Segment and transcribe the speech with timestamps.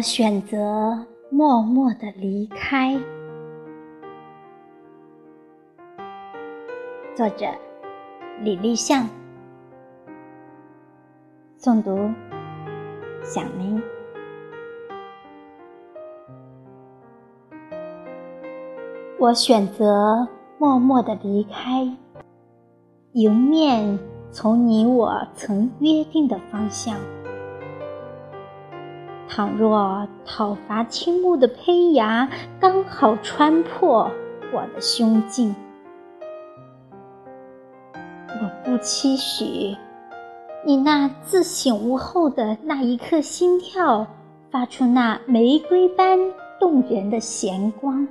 [0.00, 2.98] 我选择默默的离开。
[7.14, 7.46] 作者：
[8.40, 9.06] 李立向。
[11.58, 12.10] 诵读：
[13.22, 13.82] 小明。
[19.18, 20.26] 我选择
[20.56, 21.86] 默默的离开，
[23.12, 23.98] 迎面
[24.30, 26.96] 从你我曾约定的方向。
[29.32, 34.10] 倘若讨伐倾慕的胚芽刚好穿破
[34.52, 35.54] 我的胸襟，
[37.94, 39.76] 我不期许
[40.66, 44.04] 你那自醒悟后的那一刻心跳
[44.50, 46.18] 发出那玫瑰般
[46.58, 48.08] 动人的弦光。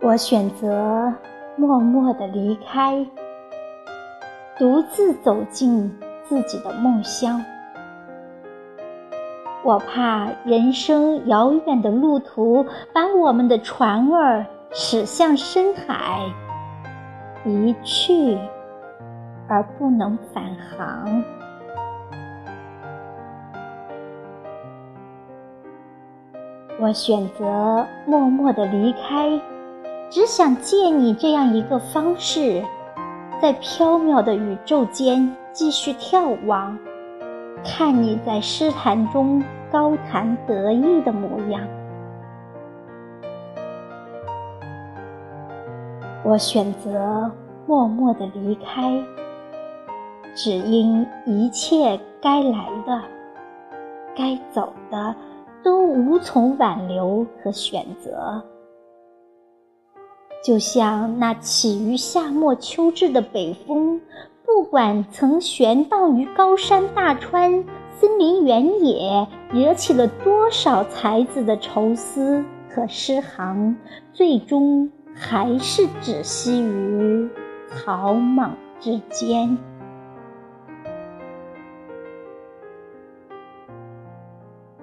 [0.00, 1.14] 我选择
[1.56, 3.06] 默默的离开。
[4.58, 5.90] 独自走进
[6.22, 7.42] 自己的梦乡，
[9.64, 16.20] 我怕人生遥远的路途把我们的船儿驶向深海，
[17.44, 18.38] 一去
[19.48, 20.44] 而不能返
[20.76, 21.24] 航。
[26.78, 29.40] 我选择默默的离开，
[30.10, 32.62] 只想借你这样一个方式。
[33.42, 36.78] 在缥缈的宇宙间继续眺望，
[37.64, 41.60] 看你在诗坛中高谈得意的模样。
[46.24, 47.28] 我选择
[47.66, 48.92] 默默的离开，
[50.36, 53.02] 只因一切该来的、
[54.14, 55.16] 该走的，
[55.64, 58.40] 都无从挽留和选择。
[60.42, 64.00] 就像那起于夏末秋至的北风，
[64.44, 67.64] 不管曾悬荡于高山大川、
[67.96, 73.76] 森林原野，惹起了多少才子的愁思和诗行，
[74.12, 77.30] 最终还是止息于
[77.68, 79.56] 草莽之间。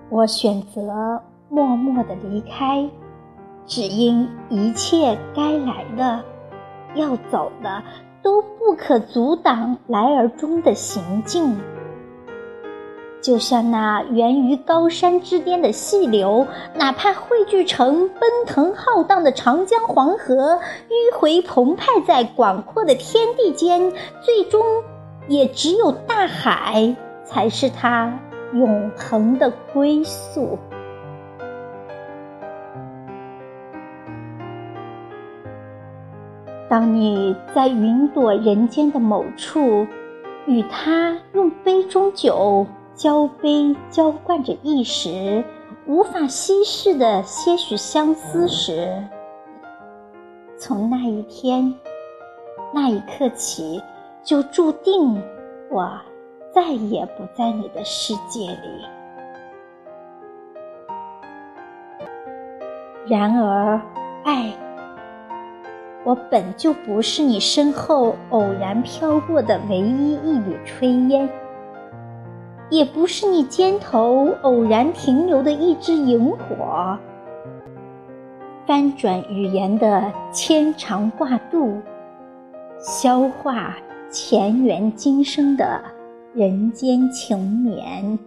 [0.09, 2.89] 我选择默默的离开。
[3.65, 6.23] 只因一切该来的、
[6.95, 7.83] 要走的，
[8.21, 11.57] 都不可阻挡来而中的行径。
[13.21, 20.57] 就像那源于高山之巅的细流，哪怕汇聚成奔腾浩荡的长江黄河，
[20.89, 23.91] 迂回澎湃在广阔的天地间，
[24.21, 24.63] 最终
[25.27, 26.95] 也只有大海
[27.25, 28.17] 才是它
[28.53, 30.57] 永恒的归宿。
[36.69, 39.87] 当你在云朵人间的某处，
[40.45, 45.43] 与他用杯中酒交杯浇灌着一时
[45.87, 49.03] 无法稀释的些许相思时，
[50.59, 51.73] 从那一天、
[52.71, 53.81] 那一刻起，
[54.21, 55.19] 就注定
[55.71, 55.89] 我
[56.53, 58.85] 再也不在你的世界里。
[63.07, 63.81] 然而，
[64.23, 64.53] 爱。
[66.05, 71.29] 我本就不是你身后偶然飘过的唯一一缕炊烟，
[72.69, 76.97] 也不是你肩头偶然停留的一支萤火。
[78.65, 81.79] 翻转语言的牵肠挂肚，
[82.79, 83.75] 消化
[84.09, 85.83] 前缘今生的
[86.33, 88.17] 人间情绵。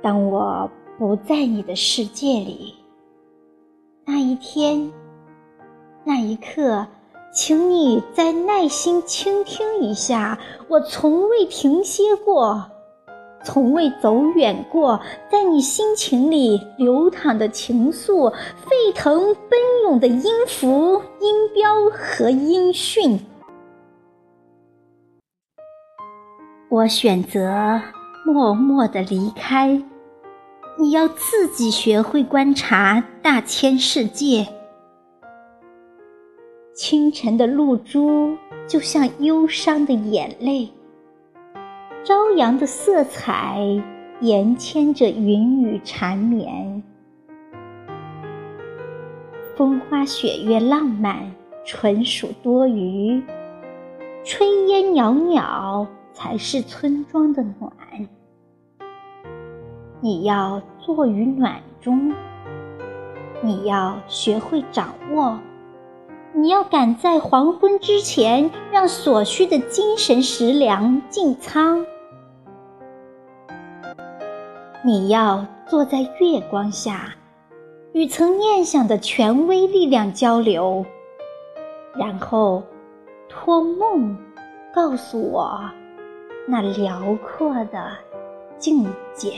[0.00, 0.68] 当我
[0.98, 2.81] 不在你的世界里。
[4.04, 4.92] 那一天，
[6.04, 6.86] 那一刻，
[7.32, 12.64] 请你再耐心倾听一下，我从未停歇过，
[13.44, 15.00] 从未走远过，
[15.30, 23.18] 在你心情里流淌的情愫，沸腾奔涌的音符、音标和音讯。
[26.68, 27.80] 我选择
[28.26, 29.82] 默默的离开。
[30.78, 34.46] 你要自己学会观察大千世界。
[36.74, 38.36] 清晨的露珠
[38.66, 40.70] 就像忧伤的眼泪，
[42.02, 43.60] 朝阳的色彩
[44.20, 46.82] 延牵着云雨缠绵。
[49.54, 51.30] 风花雪月浪漫，
[51.66, 53.22] 纯属多余。
[54.24, 57.70] 炊烟袅袅，才是村庄的暖。
[60.04, 62.12] 你要坐于暖中，
[63.40, 65.38] 你要学会掌握，
[66.32, 71.86] 你要赶在黄昏之前，让所需的精神食粮进仓。
[74.84, 77.14] 你要坐在月光下，
[77.92, 80.84] 与曾念想的权威力量交流，
[81.94, 82.60] 然后
[83.28, 84.18] 托梦
[84.74, 85.60] 告诉我
[86.48, 87.92] 那辽阔的
[88.58, 88.84] 境
[89.14, 89.34] 界。